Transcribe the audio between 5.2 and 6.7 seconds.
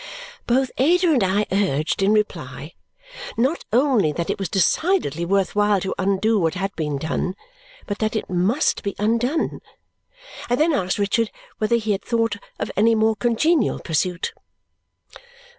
worth while to undo what